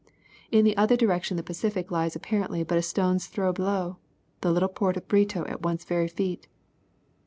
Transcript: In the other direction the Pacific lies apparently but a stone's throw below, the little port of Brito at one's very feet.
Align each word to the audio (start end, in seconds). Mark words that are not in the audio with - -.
In 0.51 0.65
the 0.65 0.75
other 0.77 0.95
direction 0.97 1.37
the 1.37 1.43
Pacific 1.43 1.91
lies 1.91 2.15
apparently 2.15 2.63
but 2.63 2.79
a 2.79 2.81
stone's 2.81 3.27
throw 3.27 3.53
below, 3.53 3.97
the 4.41 4.51
little 4.51 4.67
port 4.67 4.97
of 4.97 5.07
Brito 5.07 5.45
at 5.45 5.61
one's 5.61 5.83
very 5.85 6.07
feet. 6.07 6.47